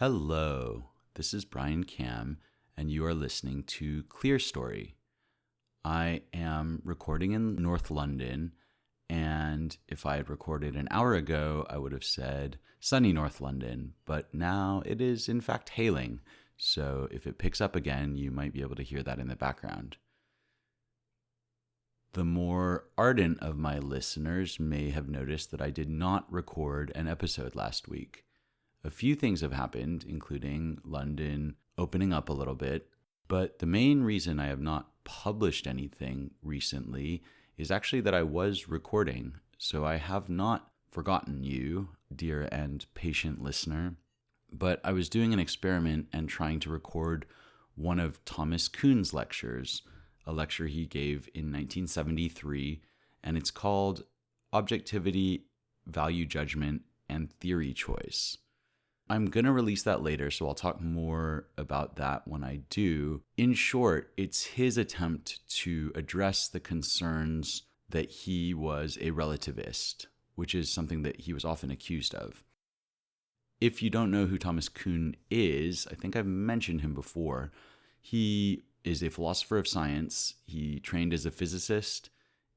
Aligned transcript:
Hello, 0.00 0.84
this 1.12 1.34
is 1.34 1.44
Bryan 1.44 1.84
Kam, 1.84 2.38
and 2.74 2.90
you 2.90 3.04
are 3.04 3.12
listening 3.12 3.64
to 3.64 4.02
Clear 4.04 4.38
Story. 4.38 4.94
I 5.84 6.22
am 6.32 6.80
recording 6.86 7.32
in 7.32 7.56
North 7.56 7.90
London, 7.90 8.52
and 9.10 9.76
if 9.88 10.06
I 10.06 10.16
had 10.16 10.30
recorded 10.30 10.74
an 10.74 10.88
hour 10.90 11.12
ago, 11.12 11.66
I 11.68 11.76
would 11.76 11.92
have 11.92 12.02
said 12.02 12.58
sunny 12.80 13.12
North 13.12 13.42
London, 13.42 13.92
but 14.06 14.32
now 14.32 14.82
it 14.86 15.02
is 15.02 15.28
in 15.28 15.42
fact 15.42 15.68
hailing, 15.68 16.20
so 16.56 17.06
if 17.10 17.26
it 17.26 17.36
picks 17.36 17.60
up 17.60 17.76
again, 17.76 18.16
you 18.16 18.30
might 18.30 18.54
be 18.54 18.62
able 18.62 18.76
to 18.76 18.82
hear 18.82 19.02
that 19.02 19.18
in 19.18 19.28
the 19.28 19.36
background. 19.36 19.98
The 22.14 22.24
more 22.24 22.86
ardent 22.96 23.38
of 23.42 23.58
my 23.58 23.78
listeners 23.78 24.58
may 24.58 24.88
have 24.92 25.10
noticed 25.10 25.50
that 25.50 25.60
I 25.60 25.68
did 25.68 25.90
not 25.90 26.24
record 26.32 26.90
an 26.94 27.06
episode 27.06 27.54
last 27.54 27.86
week 27.86 28.24
a 28.82 28.90
few 28.90 29.14
things 29.14 29.40
have 29.40 29.52
happened, 29.52 30.04
including 30.08 30.78
London 30.84 31.56
opening 31.76 32.12
up 32.12 32.28
a 32.28 32.34
little 32.34 32.54
bit. 32.54 32.88
But 33.28 33.58
the 33.58 33.66
main 33.66 34.02
reason 34.02 34.40
I 34.40 34.46
have 34.46 34.60
not 34.60 34.90
published 35.04 35.66
anything 35.66 36.32
recently 36.42 37.22
is 37.56 37.70
actually 37.70 38.00
that 38.02 38.14
I 38.14 38.22
was 38.22 38.68
recording. 38.68 39.34
So 39.58 39.84
I 39.84 39.96
have 39.96 40.28
not 40.28 40.70
forgotten 40.90 41.44
you, 41.44 41.90
dear 42.14 42.48
and 42.50 42.84
patient 42.94 43.42
listener. 43.42 43.96
But 44.52 44.80
I 44.82 44.92
was 44.92 45.08
doing 45.08 45.32
an 45.32 45.38
experiment 45.38 46.08
and 46.12 46.28
trying 46.28 46.60
to 46.60 46.70
record 46.70 47.26
one 47.76 48.00
of 48.00 48.24
Thomas 48.24 48.66
Kuhn's 48.66 49.14
lectures, 49.14 49.82
a 50.26 50.32
lecture 50.32 50.66
he 50.66 50.86
gave 50.86 51.28
in 51.34 51.52
1973, 51.52 52.82
and 53.22 53.36
it's 53.36 53.50
called 53.50 54.04
Objectivity, 54.52 55.46
Value 55.86 56.26
Judgment, 56.26 56.82
and 57.08 57.30
Theory 57.30 57.72
Choice. 57.72 58.38
I'm 59.10 59.26
going 59.26 59.44
to 59.44 59.50
release 59.50 59.82
that 59.82 60.04
later, 60.04 60.30
so 60.30 60.46
I'll 60.46 60.54
talk 60.54 60.80
more 60.80 61.48
about 61.58 61.96
that 61.96 62.28
when 62.28 62.44
I 62.44 62.60
do. 62.70 63.22
In 63.36 63.54
short, 63.54 64.12
it's 64.16 64.44
his 64.44 64.78
attempt 64.78 65.40
to 65.56 65.90
address 65.96 66.46
the 66.46 66.60
concerns 66.60 67.64
that 67.88 68.08
he 68.08 68.54
was 68.54 68.96
a 69.00 69.10
relativist, 69.10 70.06
which 70.36 70.54
is 70.54 70.70
something 70.70 71.02
that 71.02 71.22
he 71.22 71.32
was 71.32 71.44
often 71.44 71.72
accused 71.72 72.14
of. 72.14 72.44
If 73.60 73.82
you 73.82 73.90
don't 73.90 74.12
know 74.12 74.26
who 74.26 74.38
Thomas 74.38 74.68
Kuhn 74.68 75.16
is, 75.28 75.88
I 75.90 75.96
think 75.96 76.14
I've 76.14 76.24
mentioned 76.24 76.82
him 76.82 76.94
before. 76.94 77.50
He 78.00 78.62
is 78.84 79.02
a 79.02 79.10
philosopher 79.10 79.58
of 79.58 79.66
science, 79.66 80.34
he 80.46 80.78
trained 80.78 81.12
as 81.12 81.26
a 81.26 81.32
physicist, 81.32 82.10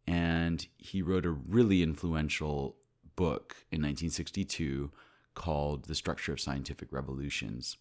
and 0.06 0.68
he 0.78 1.02
wrote 1.02 1.26
a 1.26 1.32
really 1.32 1.82
influential 1.82 2.76
book 3.16 3.66
in 3.72 3.82
1962 3.82 4.92
called 5.36 5.86
The 5.86 5.96
Structure 5.96 6.34
of 6.34 6.40
Scientific 6.40 6.92
Revolutions. 6.92 7.78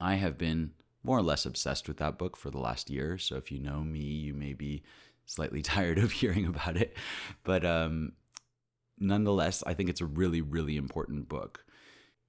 I 0.00 0.14
have 0.14 0.36
been 0.38 0.72
more 1.02 1.18
or 1.18 1.22
less 1.22 1.46
obsessed 1.46 1.88
with 1.88 1.98
that 1.98 2.18
book 2.18 2.36
for 2.36 2.50
the 2.50 2.58
last 2.58 2.90
year. 2.90 3.16
So 3.16 3.36
if 3.36 3.52
you 3.52 3.60
know 3.60 3.80
me, 3.80 4.00
you 4.00 4.34
may 4.34 4.52
be 4.52 4.82
slightly 5.24 5.62
tired 5.74 5.98
of 5.98 6.12
hearing 6.12 6.46
about 6.46 6.76
it. 6.76 6.96
But 7.44 7.64
um, 7.64 8.12
nonetheless, 8.98 9.62
I 9.66 9.74
think 9.74 9.88
it's 9.88 10.00
a 10.00 10.06
really, 10.06 10.40
really 10.40 10.76
important 10.76 11.28
book. 11.28 11.64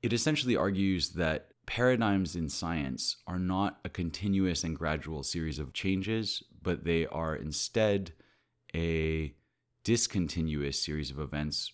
It 0.03 0.13
essentially 0.13 0.55
argues 0.55 1.09
that 1.09 1.49
paradigms 1.65 2.35
in 2.35 2.49
science 2.49 3.17
are 3.25 3.39
not 3.39 3.79
a 3.83 3.89
continuous 3.89 4.63
and 4.63 4.75
gradual 4.75 5.23
series 5.23 5.59
of 5.59 5.73
changes, 5.73 6.43
but 6.61 6.83
they 6.83 7.07
are 7.07 7.35
instead 7.35 8.13
a 8.75 9.33
discontinuous 9.83 10.81
series 10.81 11.11
of 11.11 11.19
events 11.19 11.71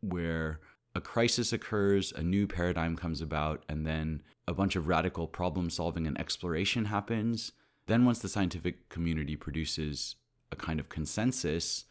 where 0.00 0.60
a 0.94 1.00
crisis 1.00 1.52
occurs, 1.52 2.12
a 2.12 2.22
new 2.22 2.46
paradigm 2.46 2.96
comes 2.96 3.20
about, 3.20 3.64
and 3.68 3.86
then 3.86 4.22
a 4.46 4.54
bunch 4.54 4.76
of 4.76 4.88
radical 4.88 5.26
problem 5.26 5.70
solving 5.70 6.06
and 6.06 6.18
exploration 6.18 6.86
happens. 6.86 7.52
Then, 7.86 8.04
once 8.04 8.18
the 8.18 8.28
scientific 8.28 8.88
community 8.88 9.36
produces 9.36 10.16
a 10.50 10.56
kind 10.56 10.80
of 10.80 10.88
consensus, 10.88 11.84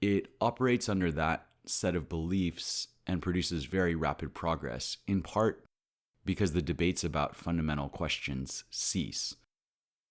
it 0.00 0.28
operates 0.40 0.88
under 0.88 1.12
that 1.12 1.46
set 1.66 1.94
of 1.94 2.08
beliefs 2.08 2.88
and 3.06 3.22
produces 3.22 3.64
very 3.64 3.94
rapid 3.94 4.34
progress, 4.34 4.98
in 5.06 5.22
part 5.22 5.64
because 6.24 6.52
the 6.52 6.62
debates 6.62 7.04
about 7.04 7.36
fundamental 7.36 7.88
questions 7.88 8.64
cease. 8.70 9.34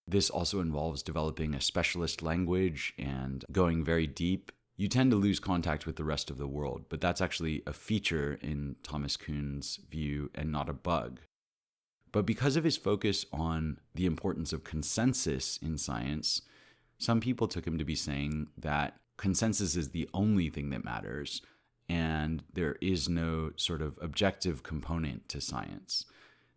This 0.08 0.30
also 0.30 0.62
involves 0.62 1.04
developing 1.04 1.54
a 1.54 1.62
specialist 1.62 2.22
language 2.22 2.94
and 2.98 3.44
going 3.52 3.84
very 3.84 4.08
deep 4.08 4.52
you 4.78 4.88
tend 4.88 5.10
to 5.12 5.18
lose 5.18 5.40
contact 5.40 5.88
with 5.88 5.96
the 5.96 6.04
rest 6.04 6.30
of 6.30 6.38
the 6.38 6.48
world, 6.48 6.86
but 6.88 7.02
that's 7.02 7.20
actually 7.20 7.64
a 7.66 7.74
feature 7.74 8.38
in 8.42 8.76
Thomas 8.84 9.18
Kuhn's 9.18 9.80
view 9.90 10.30
and 10.36 10.52
not 10.52 10.70
a 10.70 10.74
bug. 10.74 11.20
But 12.12 12.28
because 12.28 12.56
of 12.56 12.64
his 12.64 12.78
focus 12.78 13.26
on 13.34 13.80
the 13.96 14.06
importance 14.06 14.54
of 14.54 14.64
consensus 14.64 15.58
in 15.58 15.78
science, 15.78 16.44
some 17.00 17.20
people 17.20 17.48
took 17.48 17.66
him 17.66 17.78
to 17.80 17.84
be 17.84 17.96
saying 17.96 18.48
that 18.58 18.98
consensus 19.18 19.76
is 19.76 19.90
the 19.90 20.08
only 20.14 20.50
thing 20.50 20.70
that 20.70 20.86
matters 20.86 21.42
and 21.90 22.44
there 22.54 22.76
is 22.82 23.10
no 23.10 23.52
sort 23.56 23.82
of 23.82 23.98
objective 24.02 24.62
component 24.62 25.28
to 25.30 25.42
science. 25.42 26.06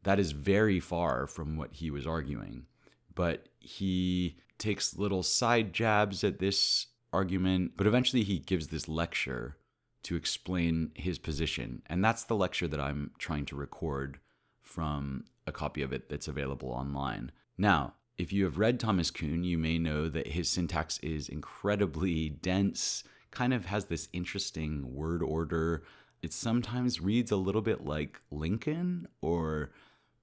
That 0.02 0.18
is 0.18 0.32
very 0.32 0.80
far 0.80 1.26
from 1.26 1.56
what 1.56 1.74
he 1.74 1.90
was 1.90 2.06
arguing. 2.06 2.66
But 3.14 3.48
he 3.60 4.38
takes 4.58 4.96
little 4.96 5.22
side 5.22 5.72
jabs 5.72 6.24
at 6.24 6.38
this 6.38 6.86
argument, 7.12 7.72
but 7.76 7.86
eventually 7.86 8.22
he 8.22 8.38
gives 8.38 8.68
this 8.68 8.88
lecture 8.88 9.56
to 10.02 10.16
explain 10.16 10.92
his 10.94 11.18
position. 11.18 11.82
And 11.86 12.04
that's 12.04 12.24
the 12.24 12.36
lecture 12.36 12.68
that 12.68 12.80
I'm 12.80 13.10
trying 13.18 13.46
to 13.46 13.56
record 13.56 14.18
from 14.62 15.24
a 15.46 15.52
copy 15.52 15.82
of 15.82 15.92
it 15.92 16.08
that's 16.08 16.28
available 16.28 16.70
online. 16.70 17.32
Now, 17.58 17.94
if 18.16 18.32
you 18.32 18.44
have 18.44 18.58
read 18.58 18.78
Thomas 18.78 19.10
Kuhn, 19.10 19.44
you 19.44 19.58
may 19.58 19.78
know 19.78 20.08
that 20.08 20.28
his 20.28 20.48
syntax 20.48 20.98
is 20.98 21.28
incredibly 21.28 22.28
dense, 22.28 23.02
kind 23.30 23.52
of 23.52 23.66
has 23.66 23.86
this 23.86 24.08
interesting 24.12 24.94
word 24.94 25.22
order. 25.22 25.82
It 26.22 26.32
sometimes 26.32 27.00
reads 27.00 27.30
a 27.30 27.36
little 27.36 27.62
bit 27.62 27.84
like 27.84 28.20
Lincoln 28.30 29.08
or 29.22 29.72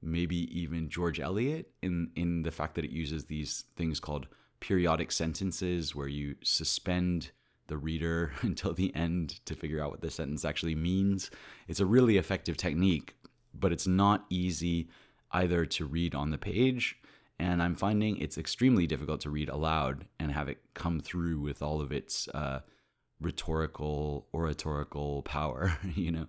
maybe 0.01 0.37
even 0.59 0.89
George 0.89 1.19
Eliot 1.19 1.71
in, 1.81 2.11
in 2.15 2.43
the 2.43 2.51
fact 2.51 2.75
that 2.75 2.85
it 2.85 2.91
uses 2.91 3.25
these 3.25 3.65
things 3.75 3.99
called 3.99 4.27
periodic 4.59 5.11
sentences 5.11 5.95
where 5.95 6.07
you 6.07 6.35
suspend 6.43 7.31
the 7.67 7.77
reader 7.77 8.33
until 8.41 8.73
the 8.73 8.93
end 8.95 9.39
to 9.45 9.55
figure 9.55 9.83
out 9.83 9.91
what 9.91 10.01
the 10.01 10.11
sentence 10.11 10.45
actually 10.45 10.75
means. 10.75 11.29
It's 11.67 11.79
a 11.79 11.85
really 11.85 12.17
effective 12.17 12.57
technique, 12.57 13.15
but 13.53 13.71
it's 13.71 13.87
not 13.87 14.25
easy 14.29 14.89
either 15.31 15.65
to 15.65 15.85
read 15.85 16.15
on 16.15 16.31
the 16.31 16.37
page. 16.37 16.97
And 17.39 17.61
I'm 17.61 17.75
finding 17.75 18.17
it's 18.17 18.37
extremely 18.37 18.87
difficult 18.87 19.21
to 19.21 19.29
read 19.29 19.49
aloud 19.49 20.05
and 20.19 20.31
have 20.31 20.47
it 20.47 20.59
come 20.73 20.99
through 20.99 21.39
with 21.39 21.61
all 21.61 21.81
of 21.81 21.91
its 21.91 22.27
uh, 22.29 22.61
rhetorical, 23.21 24.27
oratorical 24.33 25.21
power, 25.23 25.77
you 25.95 26.11
know? 26.11 26.27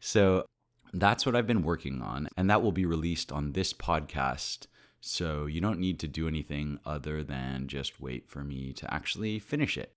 So 0.00 0.44
that's 0.92 1.24
what 1.24 1.34
I've 1.34 1.46
been 1.46 1.62
working 1.62 2.02
on. 2.02 2.28
And 2.36 2.50
that 2.50 2.62
will 2.62 2.72
be 2.72 2.84
released 2.84 3.32
on 3.32 3.52
this 3.52 3.72
podcast 3.72 4.66
so 5.04 5.46
you 5.46 5.60
don't 5.60 5.80
need 5.80 5.98
to 5.98 6.06
do 6.06 6.28
anything 6.28 6.78
other 6.86 7.24
than 7.24 7.66
just 7.66 8.00
wait 8.00 8.30
for 8.30 8.44
me 8.44 8.72
to 8.72 8.94
actually 8.94 9.40
finish 9.40 9.76
it. 9.76 9.92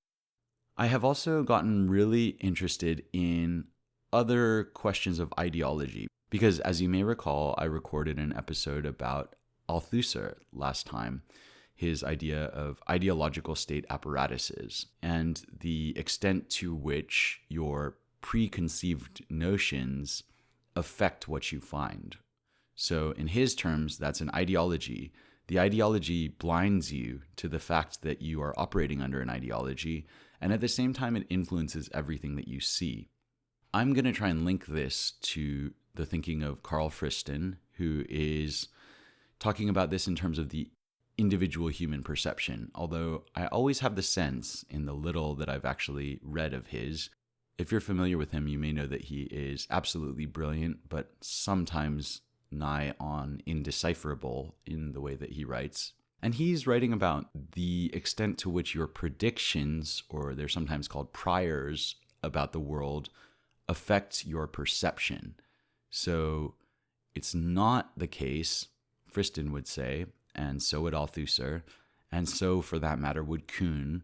I 0.77 0.87
have 0.87 1.05
also 1.05 1.43
gotten 1.43 1.89
really 1.89 2.29
interested 2.39 3.03
in 3.13 3.65
other 4.11 4.63
questions 4.73 5.19
of 5.19 5.31
ideology 5.39 6.07
because, 6.31 6.59
as 6.59 6.81
you 6.81 6.89
may 6.89 7.03
recall, 7.03 7.53
I 7.57 7.65
recorded 7.65 8.17
an 8.17 8.33
episode 8.35 8.85
about 8.85 9.35
Althusser 9.69 10.37
last 10.51 10.87
time, 10.87 11.21
his 11.75 12.03
idea 12.03 12.45
of 12.45 12.81
ideological 12.89 13.53
state 13.53 13.85
apparatuses 13.91 14.87
and 15.03 15.43
the 15.59 15.93
extent 15.95 16.49
to 16.49 16.73
which 16.73 17.41
your 17.47 17.97
preconceived 18.21 19.23
notions 19.29 20.23
affect 20.75 21.27
what 21.27 21.51
you 21.51 21.59
find 21.59 22.17
so, 22.75 23.11
in 23.11 23.27
his 23.27 23.55
terms, 23.55 23.97
that's 23.97 24.21
an 24.21 24.29
ideology. 24.33 25.13
The 25.47 25.59
ideology 25.59 26.27
blinds 26.27 26.91
you 26.91 27.21
to 27.37 27.47
the 27.47 27.59
fact 27.59 28.01
that 28.01 28.21
you 28.21 28.41
are 28.41 28.57
operating 28.59 29.01
under 29.01 29.21
an 29.21 29.29
ideology, 29.29 30.05
and 30.41 30.51
at 30.51 30.61
the 30.61 30.67
same 30.67 30.93
time, 30.93 31.15
it 31.15 31.27
influences 31.29 31.89
everything 31.93 32.35
that 32.35 32.47
you 32.47 32.59
see. 32.59 33.09
I'm 33.73 33.93
going 33.93 34.05
to 34.05 34.11
try 34.11 34.29
and 34.29 34.45
link 34.45 34.65
this 34.65 35.11
to 35.21 35.73
the 35.95 36.05
thinking 36.05 36.43
of 36.43 36.63
Karl 36.63 36.89
Friston, 36.89 37.57
who 37.73 38.05
is 38.09 38.67
talking 39.39 39.69
about 39.69 39.89
this 39.89 40.07
in 40.07 40.15
terms 40.15 40.39
of 40.39 40.49
the 40.49 40.69
individual 41.17 41.69
human 41.69 42.03
perception. 42.03 42.71
Although 42.75 43.23
I 43.35 43.47
always 43.47 43.79
have 43.79 43.95
the 43.95 44.01
sense, 44.01 44.65
in 44.69 44.85
the 44.85 44.93
little 44.93 45.35
that 45.35 45.49
I've 45.49 45.65
actually 45.65 46.19
read 46.23 46.53
of 46.53 46.67
his, 46.67 47.09
if 47.57 47.71
you're 47.71 47.81
familiar 47.81 48.17
with 48.17 48.31
him, 48.31 48.47
you 48.47 48.59
may 48.59 48.73
know 48.73 48.87
that 48.87 49.05
he 49.05 49.23
is 49.23 49.67
absolutely 49.69 50.25
brilliant, 50.25 50.89
but 50.89 51.11
sometimes 51.21 52.21
nigh 52.51 52.93
on 52.99 53.41
indecipherable 53.45 54.55
in 54.65 54.93
the 54.93 55.01
way 55.01 55.15
that 55.15 55.31
he 55.31 55.43
writes. 55.43 55.93
And 56.21 56.35
he's 56.35 56.65
writing 56.65 56.93
about 56.93 57.27
the 57.53 57.91
extent 57.93 58.37
to 58.39 58.49
which 58.49 58.73
your 58.73 58.87
predictions, 58.87 60.03
or 60.09 60.33
they're 60.33 60.47
sometimes 60.47 60.87
called 60.87 61.13
priors, 61.13 61.95
about 62.23 62.51
the 62.51 62.59
world 62.59 63.09
affect 63.67 64.25
your 64.25 64.47
perception. 64.47 65.35
So, 65.89 66.55
it's 67.13 67.33
not 67.33 67.91
the 67.95 68.07
case, 68.07 68.67
Friston 69.11 69.51
would 69.51 69.67
say, 69.67 70.07
and 70.33 70.61
so 70.61 70.81
would 70.81 70.93
Althusser, 70.93 71.63
and 72.11 72.27
so, 72.27 72.61
for 72.61 72.79
that 72.79 72.99
matter, 72.99 73.23
would 73.23 73.47
Kuhn. 73.47 74.03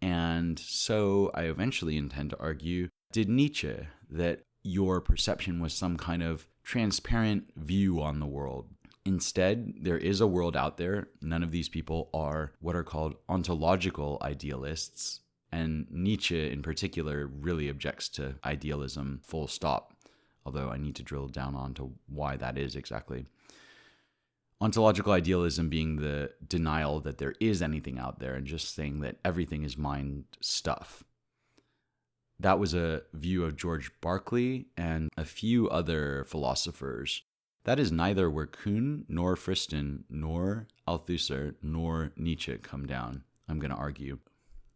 And 0.00 0.58
so, 0.58 1.30
I 1.34 1.44
eventually 1.44 1.96
intend 1.96 2.30
to 2.30 2.40
argue, 2.40 2.88
did 3.12 3.28
Nietzsche, 3.28 3.86
that 4.10 4.42
your 4.64 5.00
perception 5.00 5.60
was 5.60 5.74
some 5.74 5.96
kind 5.96 6.22
of 6.22 6.48
transparent 6.64 7.52
view 7.54 8.02
on 8.02 8.18
the 8.18 8.26
world. 8.26 8.66
Instead, 9.04 9.74
there 9.82 9.98
is 9.98 10.22
a 10.22 10.26
world 10.26 10.56
out 10.56 10.78
there. 10.78 11.08
None 11.20 11.42
of 11.42 11.50
these 11.50 11.68
people 11.68 12.08
are 12.14 12.52
what 12.60 12.74
are 12.74 12.82
called 12.82 13.14
ontological 13.28 14.18
idealists. 14.22 15.20
And 15.52 15.86
Nietzsche, 15.90 16.50
in 16.50 16.62
particular, 16.62 17.26
really 17.26 17.68
objects 17.68 18.08
to 18.10 18.36
idealism, 18.44 19.20
full 19.22 19.46
stop. 19.46 19.92
Although 20.46 20.70
I 20.70 20.78
need 20.78 20.96
to 20.96 21.02
drill 21.02 21.28
down 21.28 21.54
onto 21.54 21.90
why 22.06 22.36
that 22.38 22.56
is 22.56 22.74
exactly. 22.74 23.26
Ontological 24.60 25.12
idealism 25.12 25.68
being 25.68 25.96
the 25.96 26.30
denial 26.46 27.00
that 27.00 27.18
there 27.18 27.34
is 27.40 27.60
anything 27.60 27.98
out 27.98 28.18
there 28.18 28.34
and 28.34 28.46
just 28.46 28.74
saying 28.74 29.00
that 29.00 29.16
everything 29.24 29.62
is 29.62 29.76
mind 29.76 30.24
stuff. 30.40 31.04
That 32.38 32.58
was 32.58 32.74
a 32.74 33.02
view 33.12 33.44
of 33.44 33.56
George 33.56 33.90
Berkeley 34.00 34.66
and 34.76 35.10
a 35.16 35.24
few 35.24 35.68
other 35.68 36.24
philosophers. 36.24 37.22
That 37.64 37.78
is 37.78 37.90
neither 37.90 38.28
where 38.28 38.46
Kuhn 38.46 39.04
nor 39.08 39.36
Friston 39.36 40.04
nor 40.10 40.66
Althusser 40.86 41.54
nor 41.62 42.12
Nietzsche 42.16 42.58
come 42.58 42.86
down, 42.86 43.24
I'm 43.48 43.58
going 43.58 43.70
to 43.70 43.76
argue. 43.76 44.18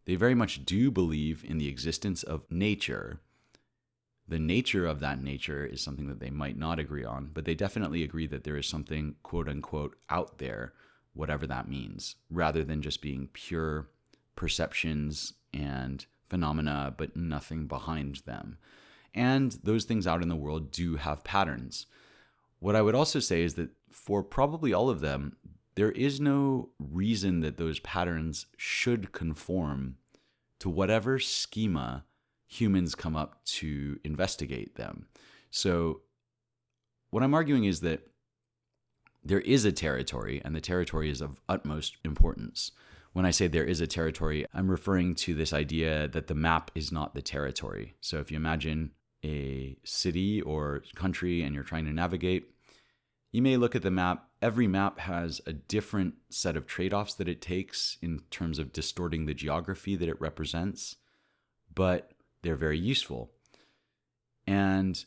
They 0.07 0.15
very 0.15 0.35
much 0.35 0.65
do 0.65 0.91
believe 0.91 1.45
in 1.47 1.59
the 1.59 1.69
existence 1.69 2.23
of 2.23 2.51
nature. 2.51 3.21
The 4.27 4.39
nature 4.39 4.87
of 4.87 5.01
that 5.01 5.23
nature 5.23 5.67
is 5.67 5.83
something 5.83 6.07
that 6.09 6.21
they 6.21 6.31
might 6.31 6.57
not 6.57 6.79
agree 6.79 7.05
on, 7.05 7.31
but 7.35 7.45
they 7.45 7.55
definitely 7.55 8.03
agree 8.03 8.27
that 8.29 8.45
there 8.45 8.57
is 8.57 8.67
something 8.67 9.17
quote 9.23 9.49
unquote 9.49 9.97
out 10.09 10.39
there, 10.39 10.73
whatever 11.13 11.47
that 11.47 11.69
means, 11.69 12.17
rather 12.31 12.65
than 12.65 12.81
just 12.81 13.03
being 13.03 13.29
pure 13.33 13.89
perceptions 14.35 15.35
and 15.53 16.07
phenomena, 16.29 16.95
but 16.97 17.17
nothing 17.17 17.67
behind 17.67 18.17
them. 18.27 18.59
And 19.15 19.53
those 19.63 19.85
things 19.85 20.07
out 20.07 20.23
in 20.23 20.29
the 20.29 20.37
world 20.37 20.71
do 20.71 20.97
have 20.97 21.25
patterns. 21.25 21.87
What 22.61 22.77
I 22.77 22.83
would 22.83 22.95
also 22.95 23.21
say 23.21 23.43
is 23.43 23.55
that 23.55 23.71
for 23.91 24.23
probably 24.23 24.73
all 24.73 24.91
of 24.91 25.01
them, 25.01 25.37
there 25.75 25.93
is 25.93 26.21
no 26.21 26.71
reason 26.79 27.41
that 27.41 27.57
those 27.57 27.79
patterns 27.81 28.47
should 28.57 29.13
conform 29.13 29.97
to 30.59 30.69
whatever 30.69 31.19
schema 31.19 32.05
humans 32.47 32.95
come 32.95 33.15
up 33.15 33.45
to 33.45 34.01
investigate 34.03 34.75
them. 34.75 35.07
So, 35.51 36.01
what 37.11 37.23
I'm 37.23 37.35
arguing 37.35 37.65
is 37.65 37.81
that 37.81 38.01
there 39.25 39.41
is 39.41 39.65
a 39.65 39.73
territory, 39.73 40.43
and 40.45 40.55
the 40.55 40.61
territory 40.61 41.11
is 41.11 41.21
of 41.21 41.41
utmost 41.49 41.97
importance. 42.05 42.73
When 43.19 43.27
I 43.27 43.33
say 43.33 43.49
there 43.49 43.65
is 43.65 43.81
a 43.81 43.89
territory, 43.89 44.47
I'm 44.55 44.71
referring 44.71 45.17
to 45.17 45.35
this 45.35 45.53
idea 45.53 46.07
that 46.07 46.29
the 46.29 46.37
map 46.37 46.71
is 46.77 46.93
not 46.93 47.17
the 47.17 47.21
territory. 47.21 47.97
So 48.01 48.19
if 48.19 48.31
you 48.31 48.37
imagine 48.37 48.93
a 49.25 49.77
city 49.83 50.41
or 50.41 50.85
country 50.95 51.43
and 51.43 51.53
you're 51.53 51.65
trying 51.65 51.87
to 51.87 51.93
navigate, 51.93 52.55
you 53.33 53.43
may 53.43 53.57
look 53.57 53.75
at 53.75 53.83
the 53.83 53.91
map. 53.91 54.29
Every 54.41 54.69
map 54.69 55.01
has 55.01 55.41
a 55.49 55.53
different 55.53 56.15
set 56.31 56.57
of 56.57 56.69
trade 56.69 56.95
offs 56.95 57.15
that 57.15 57.29
it 57.29 57.43
takes 57.43 57.99
in 58.01 58.21
terms 58.31 58.61
of 58.61 58.73
distorting 58.73 59.27
the 59.27 59.35
geography 59.35 59.97
that 59.97 60.09
it 60.09 60.21
represents, 60.21 60.95
but 61.75 62.13
they're 62.43 62.55
very 62.55 62.79
useful. 62.79 63.33
And 64.47 65.05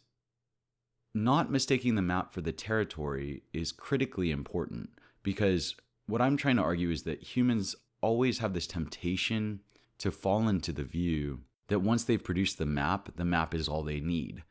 not 1.13 1.49
mistaking 1.49 1.95
the 1.95 2.01
map 2.01 2.33
for 2.33 2.41
the 2.41 2.51
territory 2.51 3.43
is 3.53 3.71
critically 3.71 4.31
important 4.31 4.89
because 5.23 5.77
what 6.07 6.21
I'm 6.21 6.35
trying 6.35 6.57
to 6.57 6.61
argue 6.61 6.91
is 6.91 7.03
that 7.03 7.23
humans 7.23 7.73
always 8.01 8.39
have 8.39 8.53
this 8.53 8.67
temptation 8.67 9.61
to 9.99 10.11
fall 10.11 10.47
into 10.47 10.71
the 10.71 10.83
view 10.83 11.41
that 11.67 11.79
once 11.79 12.03
they've 12.03 12.23
produced 12.23 12.57
the 12.57 12.65
map, 12.65 13.09
the 13.15 13.25
map 13.25 13.53
is 13.53 13.67
all 13.67 13.83
they 13.83 13.99
need. 13.99 14.43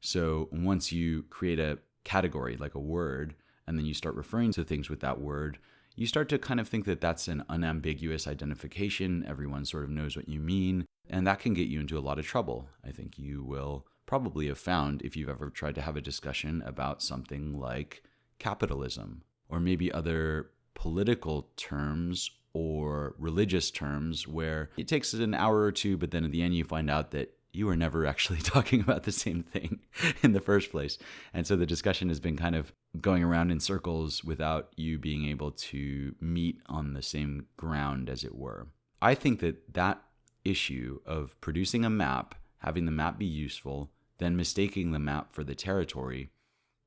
So 0.00 0.48
once 0.50 0.92
you 0.92 1.24
create 1.30 1.58
a 1.58 1.78
category 2.04 2.56
like 2.56 2.74
a 2.74 2.80
word, 2.80 3.34
and 3.66 3.78
then 3.78 3.86
you 3.86 3.94
start 3.94 4.14
referring 4.14 4.52
to 4.52 4.64
things 4.64 4.90
with 4.90 5.00
that 5.00 5.20
word, 5.20 5.58
you 5.96 6.06
start 6.06 6.28
to 6.30 6.38
kind 6.38 6.60
of 6.60 6.68
think 6.68 6.84
that 6.86 7.00
that's 7.00 7.28
an 7.28 7.44
unambiguous 7.48 8.26
identification. 8.26 9.24
Everyone 9.28 9.64
sort 9.64 9.84
of 9.84 9.90
knows 9.90 10.16
what 10.16 10.28
you 10.28 10.40
mean. 10.40 10.84
And 11.08 11.26
that 11.26 11.38
can 11.38 11.54
get 11.54 11.68
you 11.68 11.80
into 11.80 11.98
a 11.98 12.00
lot 12.00 12.18
of 12.18 12.26
trouble. 12.26 12.68
I 12.84 12.90
think 12.90 13.18
you 13.18 13.44
will 13.44 13.86
probably 14.06 14.48
have 14.48 14.58
found 14.58 15.02
if 15.02 15.16
you've 15.16 15.28
ever 15.28 15.50
tried 15.50 15.74
to 15.76 15.82
have 15.82 15.96
a 15.96 16.00
discussion 16.00 16.62
about 16.66 17.02
something 17.02 17.58
like 17.58 18.02
capitalism 18.38 19.22
or 19.48 19.60
maybe 19.60 19.92
other 19.92 20.50
political 20.74 21.50
terms 21.56 22.30
or 22.54 23.14
religious 23.18 23.70
terms 23.70 24.26
where 24.26 24.70
it 24.76 24.88
takes 24.88 25.12
an 25.12 25.34
hour 25.34 25.60
or 25.62 25.72
two, 25.72 25.98
but 25.98 26.12
then 26.12 26.24
at 26.24 26.32
the 26.32 26.40
end 26.40 26.54
you 26.54 26.64
find 26.64 26.88
out 26.88 27.10
that 27.10 27.34
you 27.52 27.66
were 27.66 27.76
never 27.76 28.06
actually 28.06 28.38
talking 28.42 28.80
about 28.80 29.02
the 29.04 29.12
same 29.12 29.42
thing 29.42 29.80
in 30.22 30.32
the 30.32 30.40
first 30.40 30.70
place. 30.70 30.98
And 31.32 31.46
so 31.46 31.56
the 31.56 31.66
discussion 31.66 32.08
has 32.08 32.20
been 32.20 32.36
kind 32.36 32.56
of 32.56 32.72
going 33.00 33.22
around 33.22 33.50
in 33.50 33.60
circles 33.60 34.24
without 34.24 34.68
you 34.76 34.98
being 34.98 35.26
able 35.28 35.50
to 35.50 36.14
meet 36.20 36.60
on 36.66 36.94
the 36.94 37.02
same 37.02 37.46
ground, 37.56 38.08
as 38.08 38.24
it 38.24 38.34
were. 38.34 38.68
I 39.02 39.14
think 39.14 39.40
that 39.40 39.74
that 39.74 40.02
issue 40.44 41.00
of 41.06 41.40
producing 41.40 41.84
a 41.84 41.90
map, 41.90 42.34
having 42.58 42.84
the 42.84 42.90
map 42.90 43.18
be 43.18 43.26
useful, 43.26 43.90
then 44.18 44.36
mistaking 44.36 44.92
the 44.92 44.98
map 44.98 45.32
for 45.32 45.44
the 45.44 45.54
territory 45.54 46.30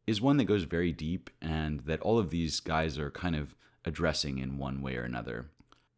is 0.06 0.22
one 0.22 0.38
that 0.38 0.46
goes 0.46 0.64
very 0.64 0.92
deep 0.92 1.30
and 1.42 1.82
that 1.82 2.00
all 2.02 2.18
of 2.18 2.30
these 2.30 2.60
guys 2.62 2.98
are 2.98 3.12
kind 3.12 3.36
of 3.36 3.56
addressing 3.84 4.38
in 4.38 4.58
one 4.58 4.82
way 4.82 4.96
or 4.96 5.04
another. 5.04 5.50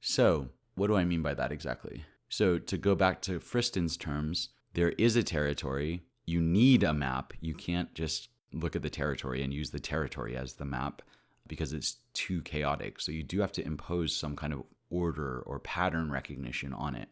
So, 0.02 0.50
what 0.76 0.88
do 0.88 0.96
I 0.96 1.06
mean 1.06 1.22
by 1.22 1.34
that 1.34 1.52
exactly? 1.52 2.06
So, 2.30 2.58
to 2.58 2.78
go 2.78 2.96
back 2.96 3.22
to 3.24 3.40
Friston's 3.40 3.98
terms, 3.98 4.50
there 4.74 4.92
is 4.92 5.16
a 5.16 5.24
territory. 5.24 6.04
You 6.26 6.42
need 6.42 6.84
a 6.84 6.94
map. 6.94 7.34
You 7.42 7.54
can't 7.54 7.94
just 7.94 8.30
look 8.54 8.76
at 8.76 8.82
the 8.82 8.90
territory 8.90 9.44
and 9.44 9.54
use 9.54 9.72
the 9.72 9.80
territory 9.80 10.36
as 10.36 10.54
the 10.54 10.66
map 10.66 11.02
because 11.48 11.74
it's 11.74 11.98
too 12.14 12.42
chaotic. 12.42 13.02
So, 13.02 13.12
you 13.12 13.24
do 13.24 13.42
have 13.42 13.52
to 13.54 13.66
impose 13.66 14.16
some 14.16 14.36
kind 14.36 14.54
of 14.54 14.64
order 14.90 15.42
or 15.46 15.60
pattern 15.60 16.12
recognition 16.12 16.74
on 16.74 16.96
it. 16.96 17.10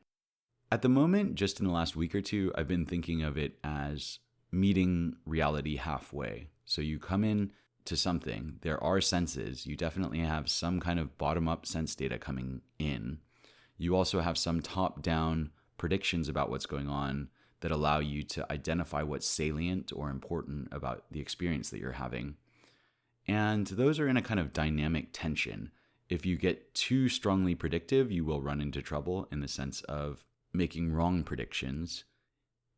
At 0.72 0.81
the 0.81 0.89
moment, 0.89 1.36
just 1.36 1.60
in 1.60 1.66
the 1.66 1.74
last 1.74 1.95
week 1.95 2.13
or 2.16 2.22
two, 2.22 2.51
I've 2.56 2.68
been 2.68 2.86
thinking 2.86 3.22
of 3.22 3.38
it 3.38 3.57
as 3.63 4.19
meeting 4.51 5.16
reality 5.25 5.75
halfway. 5.75 6.50
So, 6.63 6.81
you 6.81 7.00
come 7.00 7.24
in 7.24 7.51
to 7.88 7.98
something, 7.98 8.60
there 8.62 8.81
are 8.84 9.01
senses. 9.01 9.66
You 9.66 9.75
definitely 9.75 10.19
have 10.19 10.50
some 10.50 10.79
kind 10.79 11.00
of 11.00 11.17
bottom 11.17 11.48
up 11.48 11.65
sense 11.65 11.96
data 11.96 12.17
coming 12.17 12.62
in. 12.79 13.20
You 13.77 13.96
also 13.96 14.22
have 14.22 14.38
some 14.38 14.62
top 14.62 15.01
down 15.01 15.51
predictions 15.77 16.29
about 16.29 16.50
what's 16.50 16.65
going 16.65 16.88
on 16.88 17.29
that 17.62 17.72
allow 17.72 18.00
you 18.00 18.24
to 18.24 18.51
identify 18.51 19.03
what's 19.03 19.27
salient 19.27 19.91
or 19.96 20.10
important 20.10 20.67
about 20.72 21.06
the 21.12 21.20
experience 21.20 21.70
that 21.70 21.79
you're 21.79 21.94
having. 21.94 22.36
And 23.27 23.67
those 23.67 24.00
are 24.00 24.08
in 24.08 24.17
a 24.17 24.22
kind 24.22 24.39
of 24.39 24.53
dynamic 24.53 25.10
tension. 25.12 25.72
If 26.10 26.25
you 26.25 26.38
get 26.38 26.74
too 26.74 27.10
strongly 27.10 27.56
predictive, 27.56 28.12
you 28.12 28.24
will 28.24 28.41
run 28.41 28.62
into 28.62 28.82
trouble 28.82 29.27
in 29.32 29.41
the 29.41 29.48
sense 29.48 29.82
of 29.82 30.24
making 30.53 30.94
wrong 30.94 31.24
predictions. 31.24 32.06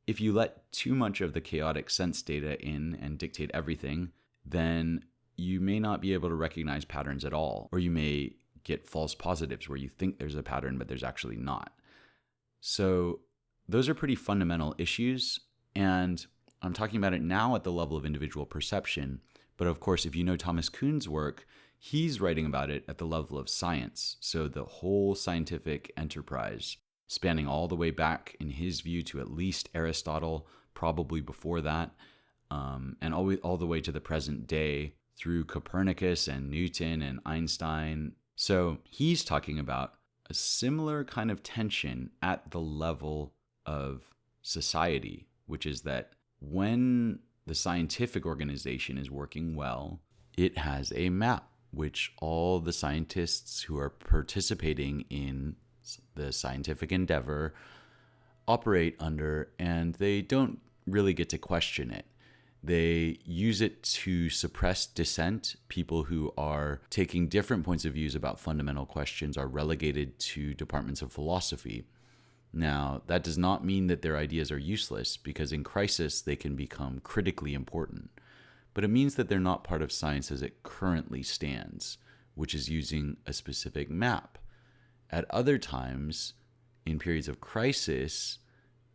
If 0.07 0.19
you 0.19 0.33
let 0.33 0.71
too 0.71 0.95
much 0.95 1.21
of 1.21 1.33
the 1.33 1.41
chaotic 1.41 1.89
sense 1.89 2.21
data 2.21 2.59
in 2.59 2.97
and 2.99 3.17
dictate 3.17 3.51
everything, 3.53 4.11
then 4.49 5.03
you 5.35 5.59
may 5.59 5.79
not 5.79 6.01
be 6.01 6.13
able 6.13 6.29
to 6.29 6.35
recognize 6.35 6.85
patterns 6.85 7.23
at 7.23 7.33
all, 7.33 7.69
or 7.71 7.79
you 7.79 7.91
may 7.91 8.33
get 8.63 8.87
false 8.87 9.15
positives 9.15 9.69
where 9.69 9.77
you 9.77 9.89
think 9.89 10.19
there's 10.19 10.35
a 10.35 10.43
pattern, 10.43 10.77
but 10.77 10.87
there's 10.87 11.03
actually 11.03 11.37
not. 11.37 11.73
So, 12.59 13.21
those 13.67 13.87
are 13.87 13.93
pretty 13.93 14.15
fundamental 14.15 14.75
issues. 14.77 15.39
And 15.75 16.25
I'm 16.61 16.73
talking 16.73 16.97
about 16.97 17.13
it 17.13 17.21
now 17.21 17.55
at 17.55 17.63
the 17.63 17.71
level 17.71 17.95
of 17.95 18.05
individual 18.05 18.45
perception. 18.45 19.21
But 19.57 19.67
of 19.67 19.79
course, 19.79 20.05
if 20.05 20.15
you 20.15 20.23
know 20.23 20.35
Thomas 20.35 20.69
Kuhn's 20.69 21.07
work, 21.07 21.45
he's 21.77 22.19
writing 22.19 22.45
about 22.45 22.69
it 22.69 22.83
at 22.87 22.97
the 22.97 23.05
level 23.05 23.37
of 23.37 23.49
science. 23.49 24.17
So, 24.19 24.47
the 24.47 24.65
whole 24.65 25.15
scientific 25.15 25.91
enterprise, 25.95 26.77
spanning 27.07 27.47
all 27.47 27.67
the 27.67 27.75
way 27.75 27.91
back, 27.91 28.35
in 28.39 28.49
his 28.49 28.81
view, 28.81 29.03
to 29.03 29.21
at 29.21 29.31
least 29.31 29.69
Aristotle, 29.73 30.47
probably 30.73 31.21
before 31.21 31.61
that 31.61 31.91
um, 32.51 32.97
and 33.01 33.13
all, 33.13 33.33
all 33.35 33.57
the 33.57 33.67
way 33.67 33.81
to 33.81 33.91
the 33.91 34.01
present 34.01 34.47
day 34.47 34.93
through 35.17 35.45
Copernicus 35.45 36.27
and 36.27 36.49
Newton 36.49 37.01
and 37.01 37.19
Einstein. 37.25 38.13
So 38.35 38.79
he's 38.83 39.23
talking 39.23 39.59
about 39.59 39.93
a 40.29 40.33
similar 40.33 41.03
kind 41.03 41.29
of 41.29 41.43
tension 41.43 42.11
at 42.21 42.51
the 42.51 42.59
level 42.59 43.33
of 43.65 44.09
society, 44.41 45.27
which 45.45 45.65
is 45.65 45.81
that 45.81 46.13
when 46.39 47.19
the 47.45 47.55
scientific 47.55 48.25
organization 48.25 48.97
is 48.97 49.11
working 49.11 49.55
well, 49.55 49.99
it 50.37 50.57
has 50.59 50.93
a 50.95 51.09
map 51.09 51.49
which 51.71 52.13
all 52.19 52.59
the 52.59 52.73
scientists 52.73 53.63
who 53.63 53.77
are 53.77 53.89
participating 53.89 55.05
in 55.09 55.55
the 56.15 56.31
scientific 56.31 56.91
endeavor 56.91 57.53
operate 58.47 58.95
under, 58.99 59.51
and 59.59 59.95
they 59.95 60.21
don't 60.21 60.59
really 60.87 61.13
get 61.13 61.29
to 61.29 61.37
question 61.37 61.91
it 61.91 62.05
They 62.61 63.19
use 63.23 63.61
it 63.61 63.83
to 63.83 64.29
suppress 64.29 64.85
dissent. 64.85 65.55
People 65.69 66.03
who 66.03 66.33
are 66.37 66.81
taking 66.89 67.29
different 67.29 67.63
points 67.63 67.85
of 67.85 67.93
views 67.93 68.15
about 68.15 68.39
fundamental 68.39 68.85
questions 68.85 69.37
are 69.37 69.47
relegated 69.47 70.19
to 70.19 70.53
departments 70.53 71.01
of 71.01 71.11
philosophy. 71.11 71.85
Now, 72.51 73.03
that 73.07 73.23
does 73.23 73.37
not 73.37 73.63
mean 73.63 73.87
that 73.87 74.01
their 74.01 74.17
ideas 74.17 74.51
are 74.51 74.57
useless, 74.57 75.15
because 75.15 75.53
in 75.53 75.63
crisis 75.63 76.21
they 76.21 76.35
can 76.35 76.55
become 76.55 76.99
critically 77.01 77.53
important. 77.53 78.09
But 78.73 78.83
it 78.83 78.89
means 78.89 79.15
that 79.15 79.29
they're 79.29 79.39
not 79.39 79.63
part 79.63 79.81
of 79.81 79.91
science 79.91 80.31
as 80.31 80.41
it 80.41 80.63
currently 80.63 81.23
stands, 81.23 81.97
which 82.35 82.53
is 82.53 82.69
using 82.69 83.17
a 83.25 83.33
specific 83.33 83.89
map. 83.89 84.37
At 85.09 85.25
other 85.29 85.57
times, 85.57 86.33
in 86.85 86.99
periods 86.99 87.27
of 87.27 87.39
crisis, 87.39 88.39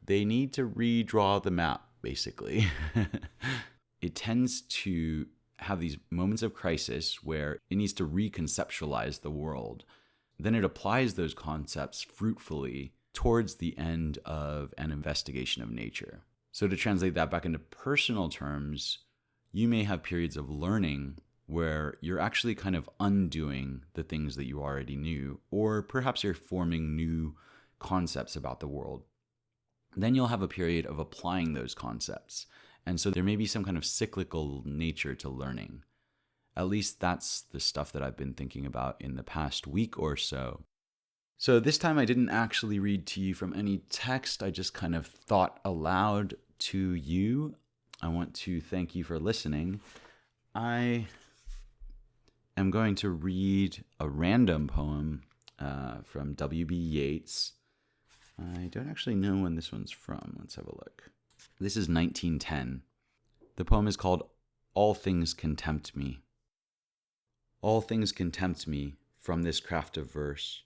they 0.05 0.25
need 0.25 0.53
to 0.55 0.69
redraw 0.69 1.43
the 1.43 1.51
map, 1.51 1.87
basically. 2.05 2.69
it 4.01 4.15
tends 4.15 4.61
to 4.61 5.27
have 5.59 5.81
these 5.81 5.97
moments 6.11 6.43
of 6.43 6.55
crisis 6.55 7.25
where 7.25 7.59
it 7.71 7.77
needs 7.77 7.95
to 7.95 8.07
reconceptualize 8.07 9.23
the 9.23 9.31
world. 9.31 9.85
Then 10.39 10.55
it 10.55 10.65
applies 10.65 11.15
those 11.15 11.35
concepts 11.35 12.03
fruitfully 12.03 12.93
towards 13.15 13.57
the 13.57 13.77
end 13.79 14.19
of 14.25 14.75
an 14.77 14.93
investigation 14.93 15.63
of 15.63 15.71
nature. 15.71 16.21
So, 16.53 16.69
to 16.69 16.77
translate 16.77 17.15
that 17.15 17.31
back 17.31 17.47
into 17.47 17.59
personal 17.59 18.29
terms, 18.29 18.99
you 19.53 19.67
may 19.67 19.85
have 19.85 20.03
periods 20.03 20.37
of 20.37 20.51
learning 20.51 21.19
where 21.47 21.97
you're 22.01 22.21
actually 22.21 22.55
kind 22.55 22.77
of 22.77 22.89
undoing 23.01 23.83
the 23.95 24.03
things 24.03 24.37
that 24.37 24.47
you 24.47 24.61
already 24.61 24.97
knew, 24.97 25.41
or 25.51 25.83
perhaps 25.83 26.23
you're 26.23 26.35
forming 26.35 26.95
new 26.95 27.35
concepts 27.79 28.37
about 28.37 28.61
the 28.61 28.69
world. 28.69 29.03
Then 29.97 30.15
you'll 30.15 30.29
have 30.29 30.43
a 30.43 30.49
period 30.49 30.87
of 30.87 30.99
applying 30.99 31.53
those 31.53 31.75
concepts. 31.75 32.47
And 32.87 33.01
so 33.01 33.11
there 33.11 33.25
may 33.25 33.37
be 33.37 33.47
some 33.47 33.65
kind 33.65 33.77
of 33.77 33.85
cyclical 33.85 34.63
nature 34.67 35.15
to 35.17 35.29
learning. 35.29 35.83
At 36.57 36.69
least 36.69 37.01
that's 37.01 37.43
the 37.43 37.61
stuff 37.61 37.93
that 37.93 38.03
I've 38.03 38.17
been 38.17 38.35
thinking 38.35 38.67
about 38.67 38.97
in 39.01 39.17
the 39.17 39.23
past 39.23 39.67
week 39.67 39.99
or 39.99 40.17
so. 40.17 40.65
So 41.37 41.59
this 41.59 41.79
time 41.79 41.99
I 41.99 42.05
didn't 42.05 42.31
actually 42.31 42.79
read 42.79 43.07
to 43.09 43.21
you 43.21 43.35
from 43.35 43.55
any 43.55 43.79
text, 43.91 44.43
I 44.43 44.51
just 44.51 44.73
kind 44.73 44.95
of 44.95 45.07
thought 45.07 45.61
aloud 45.65 46.37
to 46.59 46.95
you. 46.95 47.57
I 48.01 48.09
want 48.09 48.35
to 48.35 48.61
thank 48.61 48.95
you 48.95 49.03
for 49.03 49.19
listening. 49.19 49.81
I 50.55 51.07
am 52.57 52.71
going 52.71 52.95
to 52.97 53.11
read 53.11 53.85
a 53.99 54.09
random 54.09 54.69
poem 54.69 55.23
uh, 55.59 55.97
from 56.05 56.35
W.B. 56.35 56.75
Yeats. 56.75 57.53
I 58.39 58.67
don't 58.67 58.89
actually 58.89 59.15
know 59.17 59.37
when 59.43 59.55
this 59.55 59.71
one's 59.71 59.93
from. 59.93 60.37
Let's 60.39 60.57
have 60.57 60.67
a 60.67 60.75
look. 60.75 61.11
This 61.61 61.77
is 61.77 61.89
1910. 61.89 62.83
The 63.57 63.65
poem 63.65 63.87
is 63.87 63.97
called 63.97 64.29
All 64.75 64.95
Things 64.95 65.35
Can 65.35 65.55
Tempt 65.57 65.95
Me. 65.95 66.21
All 67.61 67.81
things 67.81 68.13
can 68.13 68.31
tempt 68.31 68.67
me 68.67 68.95
from 69.19 69.43
this 69.43 69.61
craft 69.61 69.97
of 69.97 70.13
verse. 70.13 70.63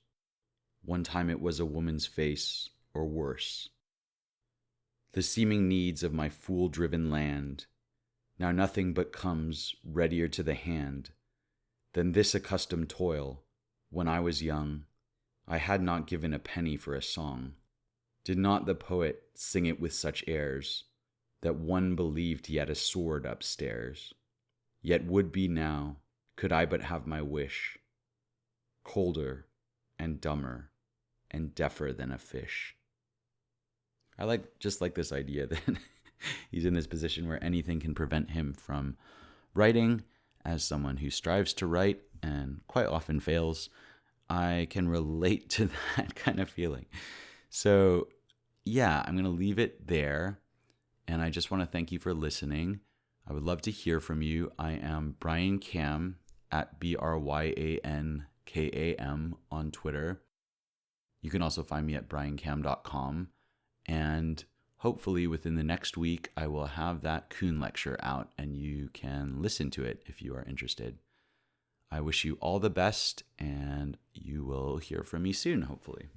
One 0.84 1.04
time 1.04 1.28
it 1.30 1.40
was 1.40 1.60
a 1.60 1.66
woman's 1.66 2.06
face, 2.06 2.70
or 2.94 3.06
worse. 3.06 3.68
The 5.12 5.22
seeming 5.22 5.68
needs 5.68 6.02
of 6.02 6.12
my 6.12 6.28
fool 6.28 6.68
driven 6.68 7.10
land. 7.10 7.66
Now 8.38 8.50
nothing 8.50 8.94
but 8.94 9.12
comes 9.12 9.74
readier 9.84 10.28
to 10.28 10.42
the 10.42 10.54
hand 10.54 11.10
than 11.92 12.12
this 12.12 12.34
accustomed 12.34 12.88
toil. 12.88 13.42
When 13.90 14.08
I 14.08 14.20
was 14.20 14.42
young, 14.42 14.84
I 15.46 15.58
had 15.58 15.82
not 15.82 16.06
given 16.06 16.34
a 16.34 16.38
penny 16.38 16.76
for 16.76 16.94
a 16.94 17.02
song. 17.02 17.54
Did 18.28 18.36
not 18.36 18.66
the 18.66 18.74
poet 18.74 19.22
sing 19.34 19.64
it 19.64 19.80
with 19.80 19.94
such 19.94 20.22
airs 20.28 20.84
that 21.40 21.54
one 21.54 21.96
believed 21.96 22.46
he 22.46 22.56
had 22.56 22.68
a 22.68 22.74
sword 22.74 23.24
upstairs? 23.24 24.12
Yet 24.82 25.06
would 25.06 25.32
be 25.32 25.48
now, 25.48 25.96
could 26.36 26.52
I 26.52 26.66
but 26.66 26.82
have 26.82 27.06
my 27.06 27.22
wish, 27.22 27.78
colder 28.84 29.46
and 29.98 30.20
dumber 30.20 30.68
and 31.30 31.54
deafer 31.54 31.90
than 31.90 32.12
a 32.12 32.18
fish. 32.18 32.76
I 34.18 34.24
like 34.24 34.58
just 34.58 34.82
like 34.82 34.94
this 34.94 35.10
idea 35.10 35.46
that 35.46 35.78
he's 36.50 36.66
in 36.66 36.74
this 36.74 36.86
position 36.86 37.28
where 37.28 37.42
anything 37.42 37.80
can 37.80 37.94
prevent 37.94 38.32
him 38.32 38.52
from 38.52 38.98
writing 39.54 40.02
as 40.44 40.62
someone 40.62 40.98
who 40.98 41.08
strives 41.08 41.54
to 41.54 41.66
write 41.66 42.02
and 42.22 42.60
quite 42.66 42.88
often 42.88 43.20
fails. 43.20 43.70
I 44.28 44.66
can 44.68 44.86
relate 44.86 45.48
to 45.56 45.70
that 45.96 46.14
kind 46.14 46.40
of 46.40 46.50
feeling. 46.50 46.84
So, 47.48 48.08
yeah, 48.68 49.02
I'm 49.06 49.14
going 49.14 49.24
to 49.24 49.30
leave 49.30 49.58
it 49.58 49.86
there. 49.86 50.40
And 51.06 51.22
I 51.22 51.30
just 51.30 51.50
want 51.50 51.62
to 51.62 51.66
thank 51.66 51.90
you 51.90 51.98
for 51.98 52.12
listening. 52.12 52.80
I 53.26 53.32
would 53.32 53.42
love 53.42 53.62
to 53.62 53.70
hear 53.70 53.98
from 54.00 54.22
you. 54.22 54.52
I 54.58 54.72
am 54.72 55.16
Bryan 55.18 55.58
Kam 55.58 56.16
at 56.52 56.78
B 56.78 56.96
R 56.96 57.18
Y 57.18 57.54
A 57.56 57.80
N 57.84 58.26
K 58.44 58.70
A 58.72 59.00
M 59.00 59.36
on 59.50 59.70
Twitter. 59.70 60.22
You 61.22 61.30
can 61.30 61.42
also 61.42 61.62
find 61.62 61.86
me 61.86 61.94
at 61.94 62.08
bryankam.com. 62.08 63.28
And 63.86 64.44
hopefully 64.76 65.26
within 65.26 65.56
the 65.56 65.64
next 65.64 65.96
week, 65.96 66.30
I 66.36 66.46
will 66.46 66.66
have 66.66 67.00
that 67.02 67.30
Kuhn 67.30 67.58
lecture 67.58 67.98
out 68.02 68.30
and 68.38 68.56
you 68.56 68.90
can 68.92 69.40
listen 69.40 69.70
to 69.72 69.84
it 69.84 70.02
if 70.06 70.22
you 70.22 70.34
are 70.34 70.44
interested. 70.44 70.98
I 71.90 72.00
wish 72.02 72.24
you 72.24 72.36
all 72.40 72.58
the 72.58 72.68
best, 72.68 73.22
and 73.38 73.96
you 74.12 74.44
will 74.44 74.76
hear 74.76 75.02
from 75.02 75.22
me 75.22 75.32
soon, 75.32 75.62
hopefully. 75.62 76.08